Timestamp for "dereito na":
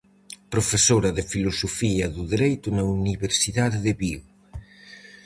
2.33-2.83